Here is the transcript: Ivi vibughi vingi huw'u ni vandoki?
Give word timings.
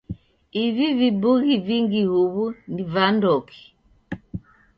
Ivi 0.63 0.87
vibughi 0.99 1.53
vingi 1.67 2.01
huw'u 2.11 2.45
ni 2.73 2.81
vandoki? 2.93 3.61